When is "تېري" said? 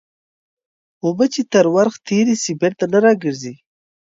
2.07-2.35